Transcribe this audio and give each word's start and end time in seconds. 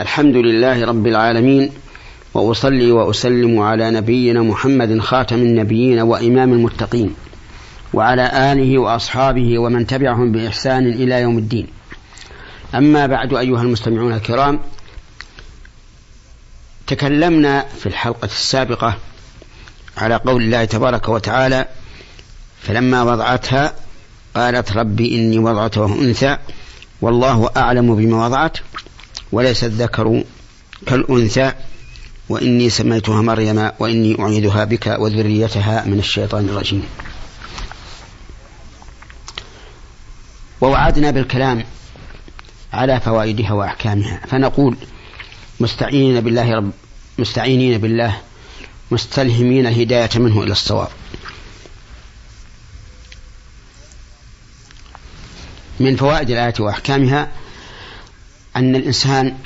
الحمد 0.00 0.36
لله 0.36 0.84
رب 0.84 1.06
العالمين 1.06 1.72
وأصلي 2.34 2.92
وأسلم 2.92 3.58
على 3.58 3.90
نبينا 3.90 4.42
محمد 4.42 4.98
خاتم 4.98 5.36
النبيين 5.36 6.00
وإمام 6.00 6.52
المتقين 6.52 7.14
وعلى 7.92 8.52
آله 8.52 8.78
وأصحابه 8.78 9.58
ومن 9.58 9.86
تبعهم 9.86 10.32
بإحسان 10.32 10.86
إلى 10.86 11.20
يوم 11.20 11.38
الدين. 11.38 11.66
أما 12.74 13.06
بعد 13.06 13.34
أيها 13.34 13.62
المستمعون 13.62 14.12
الكرام 14.12 14.60
تكلمنا 16.86 17.64
في 17.78 17.86
الحلقة 17.86 18.24
السابقة 18.24 18.96
على 19.96 20.16
قول 20.16 20.42
الله 20.42 20.64
تبارك 20.64 21.08
وتعالى 21.08 21.66
فلما 22.62 23.02
وضعتها 23.02 23.72
قالت 24.36 24.72
ربي 24.72 25.16
إني 25.16 25.38
وضعته 25.38 25.86
أنثى 25.86 26.38
والله 27.00 27.50
أعلم 27.56 27.94
بما 27.96 28.26
وضعت. 28.26 28.58
وليس 29.34 29.64
الذكر 29.64 30.24
كالأنثى 30.86 31.52
وإني 32.28 32.70
سميتها 32.70 33.22
مريم 33.22 33.70
وإني 33.78 34.20
أعيدها 34.20 34.64
بك 34.64 34.96
وذريتها 34.98 35.84
من 35.84 35.98
الشيطان 35.98 36.48
الرجيم. 36.48 36.84
ووعدنا 40.60 41.10
بالكلام 41.10 41.64
على 42.72 43.00
فوائدها 43.00 43.52
وأحكامها. 43.52 44.20
فنقول 44.26 44.76
مستعينين 45.60 46.20
بالله 46.20 46.54
رب 46.54 46.70
مستعينين 47.18 47.78
بالله 47.78 48.20
مستلهمين 48.90 49.66
الهداية 49.66 50.10
منه 50.16 50.42
إلى 50.42 50.52
الصواب. 50.52 50.88
من 55.80 55.96
فوائد 55.96 56.30
الآية 56.30 56.54
وأحكامها 56.60 57.43
أن 58.56 58.76
الإنسان 58.76 59.36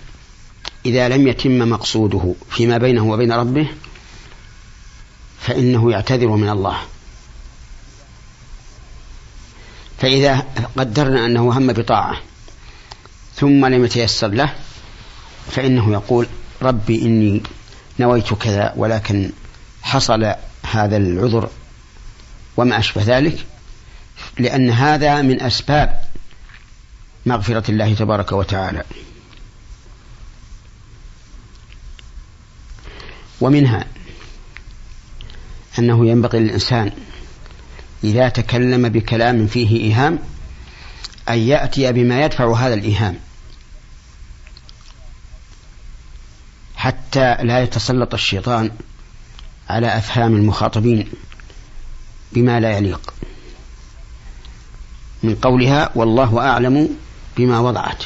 إذا 0.86 1.08
لم 1.08 1.28
يتم 1.28 1.58
مقصوده 1.58 2.34
فيما 2.50 2.78
بينه 2.78 3.10
وبين 3.10 3.32
ربه 3.32 3.68
فإنه 5.40 5.92
يعتذر 5.92 6.28
من 6.28 6.48
الله. 6.48 6.78
فإذا 9.98 10.46
قدرنا 10.76 11.26
أنه 11.26 11.58
هم 11.58 11.72
بطاعة 11.72 12.16
ثم 13.36 13.66
لم 13.66 13.84
يتيسر 13.84 14.28
له 14.28 14.54
فإنه 15.50 15.92
يقول 15.92 16.26
ربي 16.62 17.02
إني 17.02 17.42
نويت 18.00 18.34
كذا 18.34 18.72
ولكن 18.76 19.30
حصل 19.82 20.34
هذا 20.62 20.96
العذر 20.96 21.50
وما 22.56 22.78
أشبه 22.78 23.02
ذلك 23.06 23.46
لأن 24.38 24.70
هذا 24.70 25.22
من 25.22 25.42
أسباب 25.42 26.00
مغفرة 27.26 27.70
الله 27.70 27.94
تبارك 27.94 28.32
وتعالى. 28.32 28.84
ومنها 33.40 33.86
أنه 35.78 36.06
ينبغي 36.06 36.38
للإنسان 36.38 36.92
إذا 38.04 38.28
تكلم 38.28 38.88
بكلام 38.88 39.46
فيه 39.46 39.80
إيهام 39.80 40.18
أن 41.28 41.38
يأتي 41.38 41.92
بما 41.92 42.24
يدفع 42.24 42.56
هذا 42.56 42.74
الإيهام 42.74 43.18
حتى 46.76 47.34
لا 47.42 47.62
يتسلط 47.62 48.14
الشيطان 48.14 48.70
على 49.68 49.98
أفهام 49.98 50.36
المخاطبين 50.36 51.08
بما 52.32 52.60
لا 52.60 52.78
يليق. 52.78 53.14
من 55.22 55.34
قولها 55.34 55.90
والله 55.94 56.38
أعلم 56.38 56.96
بما 57.38 57.58
وضعت. 57.58 58.04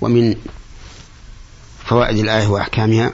ومن 0.00 0.34
فوائد 1.84 2.18
الآية 2.18 2.46
وأحكامها 2.46 3.12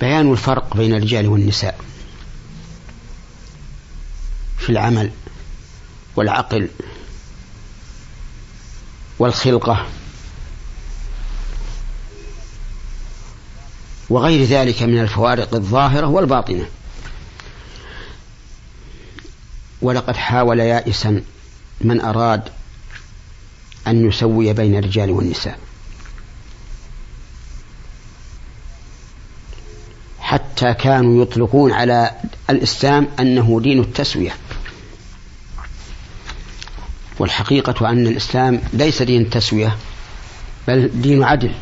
بيان 0.00 0.32
الفرق 0.32 0.76
بين 0.76 0.94
الرجال 0.94 1.28
والنساء 1.28 1.80
في 4.58 4.70
العمل 4.70 5.10
والعقل 6.16 6.68
والخلقة 9.18 9.86
وغير 14.10 14.44
ذلك 14.44 14.82
من 14.82 14.98
الفوارق 14.98 15.54
الظاهرة 15.54 16.06
والباطنة. 16.06 16.66
ولقد 19.82 20.16
حاول 20.16 20.60
يائسا 20.60 21.22
من 21.80 22.00
أراد 22.00 22.42
أن 23.86 24.08
يسوي 24.08 24.52
بين 24.52 24.76
الرجال 24.76 25.10
والنساء. 25.10 25.58
حتى 30.20 30.74
كانوا 30.74 31.22
يطلقون 31.22 31.72
على 31.72 32.10
الإسلام 32.50 33.08
أنه 33.20 33.60
دين 33.62 33.80
التسوية. 33.80 34.36
والحقيقة 37.18 37.90
أن 37.90 38.06
الإسلام 38.06 38.60
ليس 38.72 39.02
دين 39.02 39.30
تسوية 39.30 39.76
بل 40.68 40.90
دين 40.94 41.22
عدل. 41.22 41.54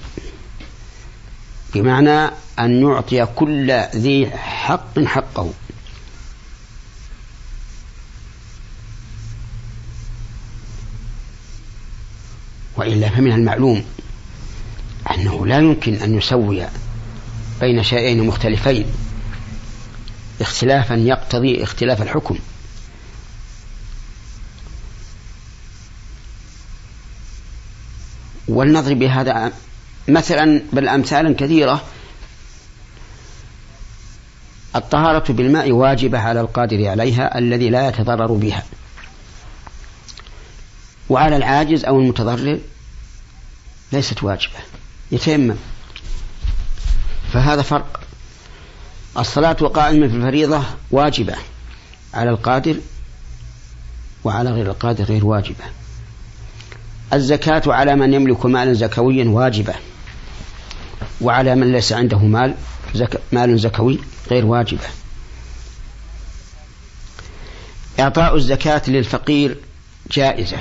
بمعنى 1.75 2.31
أن 2.59 2.83
يعطي 2.83 3.27
كل 3.27 3.73
ذي 3.97 4.31
حق 4.31 4.99
حقه. 4.99 5.53
وإلا 12.77 13.09
فمن 13.09 13.33
المعلوم 13.33 13.85
أنه 15.15 15.47
لا 15.47 15.59
يمكن 15.59 15.95
أن 15.95 16.19
يسوي 16.19 16.67
بين 17.61 17.83
شيئين 17.83 18.27
مختلفين 18.27 18.87
اختلافا 20.41 20.95
يقتضي 20.95 21.63
اختلاف 21.63 22.03
الحكم. 22.03 22.39
ولنضرب 28.49 28.99
بهذا 28.99 29.53
مثلا 30.09 30.63
بل 30.73 30.89
أمثالا 30.89 31.35
كثيرة 31.35 31.85
الطهارة 34.77 35.33
بالماء 35.33 35.73
واجبة 35.73 36.19
على 36.19 36.41
القادر 36.41 36.89
عليها 36.89 37.39
الذي 37.39 37.71
لا 37.71 37.89
يتضرر 37.89 38.33
بها. 38.33 38.63
وعلى 41.09 41.37
العاجز 41.37 41.85
أو 41.85 42.01
المتضرر 42.01 42.59
ليست 43.93 44.23
واجبة 44.23 44.59
يتيمم. 45.13 45.57
فهذا 47.33 47.63
فرق. 47.63 48.01
الصلاة 49.19 49.53
قائمة 49.53 50.09
في 50.09 50.15
الفريضة 50.15 50.63
واجبة 50.91 51.35
على 52.15 52.31
القادر 52.31 52.77
وعلى 54.25 54.51
غير 54.51 54.67
القادر 54.67 55.05
غير 55.05 55.27
واجبة. 55.27 55.65
الزكاة 57.13 57.63
على 57.67 57.97
من 57.97 58.15
يملك 58.15 58.47
مالا 58.47 58.73
زكويا 58.73 59.25
واجبة. 59.29 59.75
وعلى 61.25 61.55
من 61.55 61.73
ليس 61.73 61.93
عنده 61.93 62.19
مال 62.19 62.55
زك 62.95 63.21
مال 63.33 63.59
زكوي 63.59 64.01
غير 64.31 64.47
واجبة. 64.47 64.87
إعطاء 68.01 68.37
الزكاة 68.37 68.83
للفقير 68.89 69.57
جائزة 70.11 70.59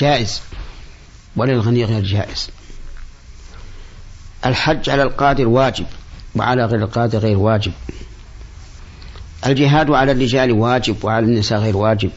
جائز 0.00 0.40
وللغني 1.36 1.84
غير 1.84 2.04
جائز. 2.04 2.50
الحج 4.46 4.90
على 4.90 5.02
القادر 5.02 5.48
واجب 5.48 5.86
وعلى 6.34 6.64
غير 6.64 6.82
القادر 6.82 7.18
غير 7.18 7.38
واجب. 7.38 7.72
الجهاد 9.46 9.90
على 9.90 10.12
الرجال 10.12 10.52
واجب 10.52 11.04
وعلى 11.04 11.26
النساء 11.26 11.58
غير 11.58 11.76
واجب. 11.76 12.10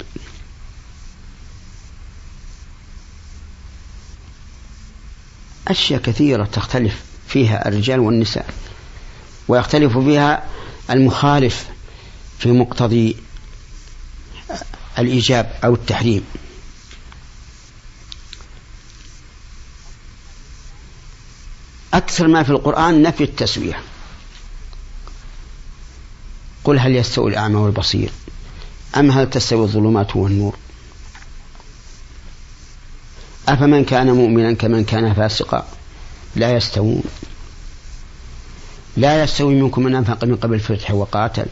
أشياء 5.67 6.01
كثيرة 6.01 6.45
تختلف. 6.45 7.08
فيها 7.29 7.67
الرجال 7.67 7.99
والنساء 7.99 8.45
ويختلف 9.47 9.97
فيها 9.97 10.43
المخالف 10.89 11.67
في 12.39 12.51
مقتضي 12.51 13.15
الإيجاب 14.99 15.51
أو 15.63 15.73
التحريم. 15.73 16.23
أكثر 21.93 22.27
ما 22.27 22.43
في 22.43 22.49
القرآن 22.49 23.01
نفي 23.01 23.23
التسوية 23.23 23.81
قل 26.63 26.79
هل 26.79 26.95
يستوي 26.95 27.31
الأعمى 27.31 27.55
والبصير 27.55 28.11
أم 28.97 29.11
هل 29.11 29.29
تستوي 29.29 29.63
الظلمات 29.63 30.15
والنور؟ 30.15 30.55
أفمن 33.47 33.85
كان 33.85 34.11
مؤمنا 34.11 34.53
كمن 34.53 34.83
كان 34.83 35.13
فاسقا؟ 35.13 35.67
لا 36.35 36.55
يستوون. 36.55 37.03
لا 38.97 39.23
يستوي 39.23 39.55
منكم 39.55 39.83
من 39.83 39.95
أنفق 39.95 40.25
من 40.25 40.35
قبل 40.35 40.53
الفتح 40.53 40.91
وقاتل. 40.91 41.45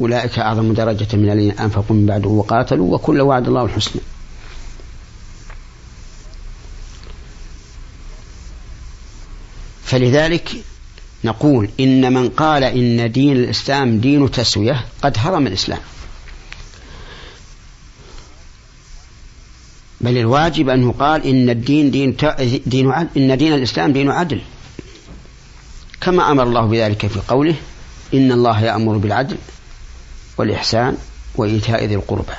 أولئك 0.00 0.38
أعظم 0.38 0.72
درجة 0.72 1.16
من 1.16 1.30
الذين 1.30 1.58
أنفقوا 1.58 1.96
من 1.96 2.06
بعده 2.06 2.28
وقاتلوا 2.28 2.94
وكل 2.94 3.20
وعد 3.20 3.46
الله 3.48 3.64
الحسنى. 3.64 4.02
فلذلك 9.84 10.50
نقول 11.24 11.68
إن 11.80 12.12
من 12.12 12.28
قال 12.28 12.64
إن 12.64 13.12
دين 13.12 13.36
الإسلام 13.36 13.98
دين 14.00 14.30
تسوية 14.30 14.84
قد 15.02 15.16
هرم 15.18 15.46
الإسلام. 15.46 15.80
بل 20.04 20.18
الواجب 20.18 20.68
أن 20.68 20.88
يقال 20.88 21.26
إن 21.26 21.50
الدين 21.50 21.90
دين, 21.90 22.16
دين 22.66 22.92
إن 22.92 23.36
دين 23.36 23.54
الإسلام 23.54 23.92
دين 23.92 24.10
عدل. 24.10 24.40
كما 26.00 26.30
أمر 26.30 26.42
الله 26.42 26.66
بذلك 26.66 27.06
في 27.06 27.20
قوله 27.28 27.54
إن 28.14 28.32
الله 28.32 28.60
يأمر 28.64 28.96
بالعدل 28.96 29.36
والإحسان 30.38 30.96
وإيتاء 31.34 31.84
ذي 31.84 31.94
القربى 31.94 32.32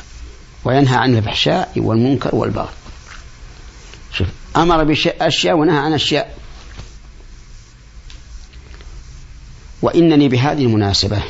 وينهى 0.65 0.95
عن 0.95 1.17
الفحشاء 1.17 1.71
والمنكر 1.75 2.35
والبغي. 2.35 2.69
شوف 4.13 4.27
أمر 4.55 4.83
بأشياء 4.83 5.57
ونهى 5.57 5.77
عن 5.77 5.93
أشياء. 5.93 6.37
وإنني 9.81 10.27
بهذه 10.27 10.63
المناسبة 10.63 11.23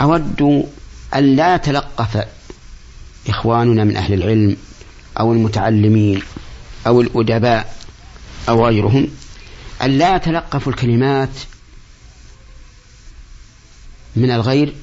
أود 0.00 0.68
أن 1.14 1.36
لا 1.36 1.54
يتلقف 1.54 2.24
إخواننا 3.28 3.84
من 3.84 3.96
أهل 3.96 4.14
العلم 4.14 4.56
أو 5.20 5.32
المتعلمين 5.32 6.22
أو 6.86 7.00
الأدباء 7.00 7.76
أو 8.48 8.66
غيرهم 8.66 9.08
أن 9.82 9.98
لا 9.98 10.16
يتلقفوا 10.16 10.72
الكلمات 10.72 11.30
من 14.16 14.30
الغير 14.30 14.74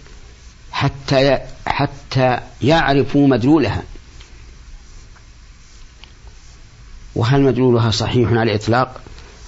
حتى 0.71 1.39
حتى 1.67 2.39
يعرفوا 2.61 3.27
مدلولها. 3.27 3.83
وهل 7.15 7.41
مدلولها 7.41 7.91
صحيح 7.91 8.29
على 8.29 8.43
الإطلاق 8.43 9.01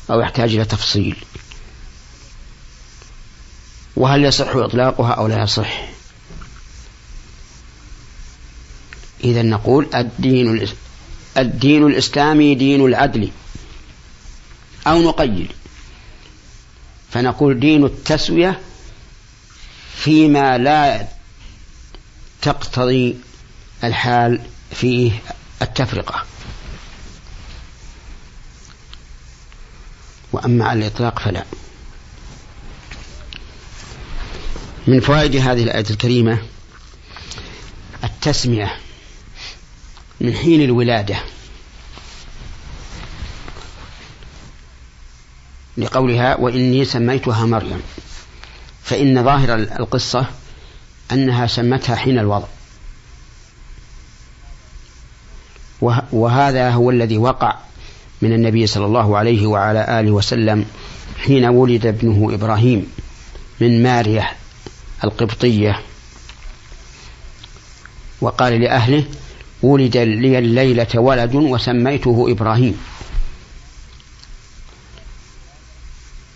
أو 0.10 0.20
يحتاج 0.20 0.56
إلى 0.56 0.66
تفصيل؟ 0.66 1.16
وهل 3.96 4.26
يصح 4.26 4.56
إطلاقها 4.56 5.12
أو 5.12 5.28
لا 5.28 5.44
يصح؟ 5.44 5.95
إذا 9.26 9.42
نقول 9.42 9.90
الدين 9.96 10.68
الدين 11.38 11.88
الإسلامي 11.88 12.56
دين 12.56 12.86
العدل 12.86 13.32
أو 14.88 15.02
نقيد. 15.02 15.48
فنقول 17.12 17.60
دين 17.60 17.86
التسوية 17.86 18.62
فيما 19.96 20.58
لا 20.58 21.08
تقتضي 22.42 23.16
الحال 23.84 24.42
فيه 24.72 25.12
التفرقة. 25.62 26.24
وأما 30.32 30.66
على 30.66 30.80
الإطلاق 30.80 31.20
فلا. 31.20 31.46
من 34.88 35.00
فوائد 35.00 35.36
هذه 35.36 35.64
الآية 35.64 35.86
الكريمة 35.90 36.42
التسمية. 38.04 38.85
من 40.26 40.36
حين 40.36 40.62
الولادة. 40.62 41.16
لقولها 45.78 46.36
وإني 46.36 46.86
سميتها 46.86 47.46
مريم. 47.46 47.82
فإن 48.84 49.24
ظاهر 49.24 49.56
القصة 49.56 50.26
أنها 51.12 51.48
سمتها 51.48 51.96
حين 51.96 52.20
الوضع. 52.20 52.48
وهذا 56.12 56.70
هو 56.70 56.92
الذي 56.92 57.18
وقع 57.18 57.58
من 58.22 58.34
النبي 58.34 58.68
صلى 58.68 58.86
الله 58.86 59.18
عليه 59.18 59.48
وعلى 59.48 60.00
آله 60.00 60.12
وسلم 60.12 60.66
حين 61.18 61.46
ولد 61.46 61.86
ابنه 61.86 62.34
إبراهيم 62.34 62.92
من 63.60 63.84
مارية 63.84 64.32
القبطية. 65.04 65.82
وقال 68.22 68.62
لأهله 68.62 69.04
ولد 69.62 69.98
لي 69.98 70.40
الليلة 70.40 70.88
ولد 70.96 71.36
وسميته 71.36 72.26
إبراهيم. 72.32 72.78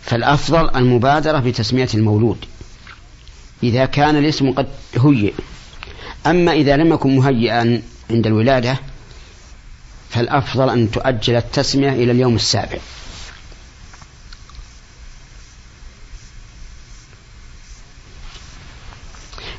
فالأفضل 0.04 0.76
المبادرة 0.76 1.40
بتسمية 1.40 1.90
المولود. 1.94 2.46
إذا 3.64 3.86
كان 3.86 4.16
الاسم 4.16 4.52
قد 4.52 4.68
هيئ. 4.96 5.34
أما 6.28 6.52
إذا 6.52 6.78
لم 6.78 6.94
يكن 6.94 7.16
مهيئا 7.16 7.82
عند 8.10 8.28
الولادة 8.28 8.80
فالأفضل 10.10 10.70
أن 10.70 10.92
تؤجل 10.92 11.36
التسمية 11.36 11.90
إلى 11.90 12.12
اليوم 12.12 12.36
السابع. 12.36 12.78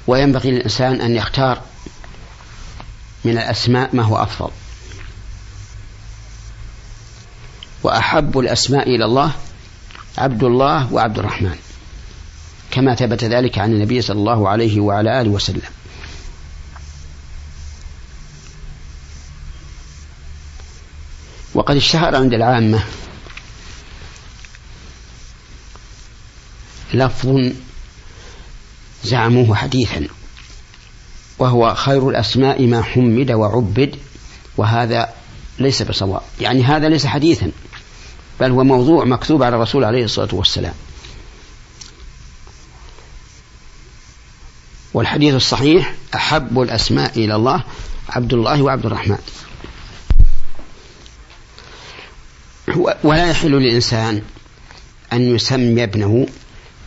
وينبغي 0.06 0.50
للإنسان 0.50 1.00
أن 1.00 1.16
يختار 1.16 1.62
من 3.25 3.32
الأسماء 3.32 3.96
ما 3.96 4.02
هو 4.02 4.17
أفضل. 4.17 4.50
وأحب 7.82 8.38
الأسماء 8.38 8.88
إلى 8.94 9.05
الله 9.05 9.32
عبد 10.19 10.43
الله 10.44 10.93
وعبد 10.93 11.19
الرحمن 11.19 11.56
كما 12.70 12.94
ثبت 12.94 13.25
ذلك 13.25 13.58
عن 13.58 13.72
النبي 13.72 14.02
صلى 14.02 14.19
الله 14.19 14.49
عليه 14.49 14.81
وعلى 14.81 15.20
آله 15.20 15.31
وسلم. 15.31 15.62
وقد 21.55 21.76
اشتهر 21.76 22.17
عند 22.17 22.34
العامة 22.34 22.84
لفظ 26.94 27.52
زعموه 29.05 29.55
حديثا. 29.55 30.19
وهو 31.40 31.75
خير 31.75 32.08
الأسماء 32.08 32.66
ما 32.66 32.82
حمد 32.82 33.31
وعبد 33.31 33.96
وهذا 34.56 35.08
ليس 35.58 35.82
بصواب. 35.82 36.22
يعني 36.40 36.62
هذا 36.62 36.88
ليس 36.88 37.06
حديثا 37.06 37.50
بل 38.40 38.50
هو 38.50 38.64
موضوع 38.64 39.04
مكتوب 39.04 39.42
على 39.42 39.56
الرسول 39.56 39.84
عليه 39.84 40.04
الصلاة 40.04 40.28
والسلام. 40.32 40.75
والحديث 44.94 45.34
الصحيح 45.34 45.94
أحب 46.14 46.60
الأسماء 46.60 47.10
إلى 47.17 47.34
الله 47.34 47.62
عبد 48.08 48.34
الله 48.34 48.62
وعبد 48.62 48.86
الرحمن. 48.86 49.19
ولا 53.05 53.31
يحل 53.31 53.50
للإنسان 53.50 54.22
أن 55.12 55.34
يسمي 55.34 55.84
ابنه 55.84 56.26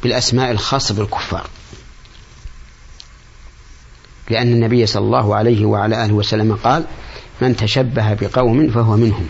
بالأسماء 0.04 0.52
الخاصة 0.52 0.96
بالكفار. 0.96 1.50
لأن 4.34 4.54
النبي 4.54 4.86
صلى 4.86 5.06
الله 5.06 5.36
عليه 5.36 5.66
وعلى 5.66 6.06
آله 6.06 6.14
وسلم 6.14 6.56
قال 6.56 6.86
من 7.42 7.56
تشبه 7.56 8.14
بقوم 8.14 8.72
فهو 8.72 8.98
منهم. 8.98 9.28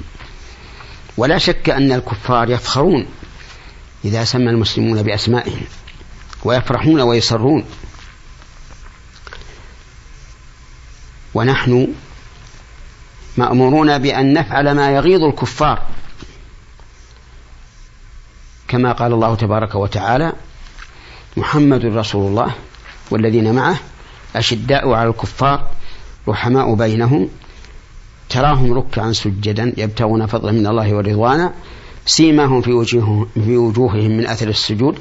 ولا 1.18 1.38
شك 1.38 1.70
أن 1.70 1.92
الكفار 1.92 2.50
يفخرون 2.50 3.06
إذا 4.06 4.24
سمى 4.24 4.50
المسلمون 4.50 5.04
بأسمائهم 5.04 5.62
ويفرحون 6.44 7.02
ويسرون. 7.02 7.64
ونحن 11.34 11.88
مأمورون 13.38 13.98
بأن 13.98 14.34
نفعل 14.34 14.72
ما 14.72 14.92
يغيظ 14.92 15.24
الكفار. 15.24 15.82
كما 18.68 18.92
قال 18.92 19.14
الله 19.14 19.36
تبارك 19.36 19.76
وتعالى 19.76 20.34
محمد 21.38 21.86
رسول 21.86 22.28
الله 22.28 22.56
والذين 23.12 23.54
معه 23.56 23.78
أشداء 24.36 24.90
على 24.90 25.10
الكفار 25.10 25.68
رحماء 26.28 26.74
بينهم 26.76 27.30
تراهم 28.30 28.74
ركعا 28.74 29.12
سجدا 29.12 29.74
يبتغون 29.78 30.26
فضلا 30.26 30.52
من 30.52 30.68
الله 30.68 30.94
ورضوانا 30.96 31.54
سيماهم 32.06 32.62
في 32.62 32.72
وجوههم, 32.72 33.28
في 33.34 33.58
وجوههم 33.58 34.18
من 34.18 34.28
أثر 34.28 34.48
السجود. 34.48 35.00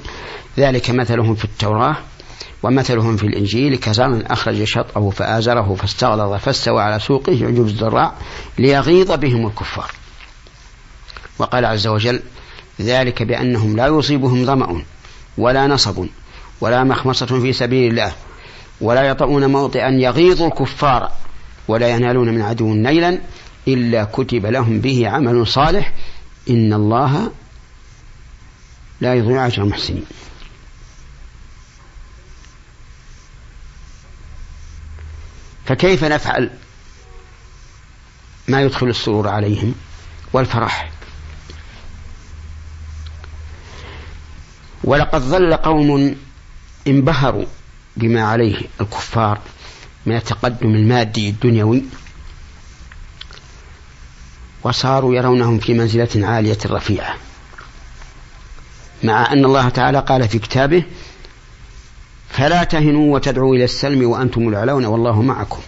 ذلك 0.58 0.90
مثلهم 0.90 1.34
في 1.34 1.44
التوراة 1.44 1.96
ومثلهم 2.62 3.16
في 3.16 3.26
الإنجيل. 3.26 3.76
كزرع 3.76 4.22
أخرج 4.26 4.64
شطأه 4.64 5.10
فآزره 5.10 5.74
فاستغلظ 5.74 6.34
فاستوى 6.34 6.82
على 6.82 6.98
سوقه 6.98 7.32
يعجب 7.32 7.66
الزراع 7.66 8.12
ليغيظ 8.58 9.12
بهم 9.12 9.46
الكفار. 9.46 9.90
وقال 11.38 11.64
عز 11.64 11.86
وجل 11.86 12.20
ذلك 12.80 13.22
بأنهم 13.22 13.76
لا 13.76 13.86
يصيبهم 13.86 14.44
ظمأ 14.44 14.82
ولا 15.38 15.66
نصب 15.66 16.06
ولا 16.60 16.84
مخمصة 16.84 17.26
في 17.26 17.52
سبيل 17.52 17.90
الله 17.90 18.12
ولا 18.81 19.02
يطؤون 19.02 19.47
موطئا 19.47 19.91
يغيظ 19.91 20.43
الكفار 20.43 21.12
ولا 21.69 21.88
ينالون 21.88 22.29
من 22.29 22.43
عدو 22.43 22.75
نيلا 22.75 23.19
إلا 23.69 24.05
كتب 24.05 24.47
لهم 24.47 24.81
به 24.81 25.09
عمل 25.09 25.47
صالح 25.47 25.93
إن 26.50 26.73
الله 26.73 27.33
لا 29.00 29.14
يضيع 29.14 29.47
أجر 29.47 29.62
المحسنين. 29.62 30.05
فكيف 35.67 36.05
نفعل 36.05 36.50
ما 38.49 38.62
يدخل 38.62 38.88
السرور 38.88 39.29
عليهم 39.29 39.75
والفرح؟ 40.33 40.91
ولقد 44.85 45.21
ظل 45.21 45.57
قوم 45.57 46.17
انبهروا 46.87 47.47
بما 47.96 48.22
عليه 48.22 48.56
الكفار 48.80 49.38
من 50.06 50.16
التقدم 50.16 50.75
المادي 50.75 51.28
الدنيوي 51.28 51.84
وصاروا 54.62 55.14
يرونهم 55.14 55.58
في 55.58 55.75
منزلة 55.75 56.26
عالية 56.26 56.58
رفيعة 56.66 57.16
مع 59.02 59.32
أن 59.32 59.44
الله 59.44 59.68
تعالى 59.68 60.00
قال 60.00 60.28
في 60.28 60.38
كتابه 60.38 60.84
فلا 62.30 62.64
تهنوا 62.64 63.14
وتدعوا 63.14 63.54
إلى 63.56 63.64
السلم 63.64 64.11
وأنتم 64.11 64.49
الأعلون 64.49 64.84
والله 64.84 65.22
معكم. 65.22 65.61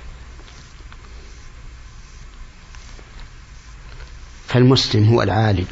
فالمسلم 4.48 5.08
هو 5.08 5.22
العالي 5.22 5.64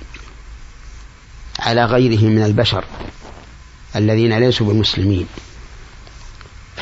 على 1.59 1.85
غيره 1.85 2.25
من 2.25 2.43
البشر 2.45 2.85
الذين 3.97 4.39
ليسوا 4.39 4.73
بمسلمين. 4.73 5.27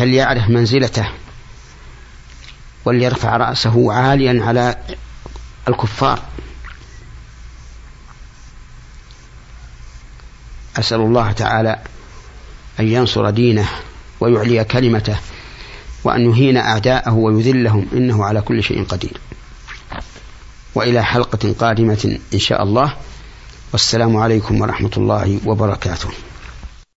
فليعرف 0.00 0.48
منزلته؟ 0.48 1.08
وليرفع 2.84 3.36
رأسه 3.36 3.92
عاليا 3.92 4.44
على 4.44 4.76
الكفار. 5.68 6.22
أسأل 10.78 11.00
الله 11.00 11.32
تعالى 11.32 11.78
أن 12.80 12.88
ينصر 12.88 13.30
دينه 13.30 13.68
ويعلي 14.20 14.64
كلمته 14.64 15.16
وأن 16.04 16.30
يهين 16.30 16.56
أعداءه 16.56 17.12
ويذلهم 17.12 17.86
إنه 17.92 18.24
على 18.24 18.40
كل 18.40 18.62
شيء 18.62 18.84
قدير. 18.84 19.20
وإلى 20.74 21.04
حلقة 21.04 21.54
قادمة 21.60 22.18
إن 22.34 22.38
شاء 22.38 22.62
الله. 22.62 22.94
والسلام 23.72 24.16
عليكم 24.16 24.60
ورحمة 24.60 24.92
الله 24.96 25.40
وبركاته. 25.46 26.08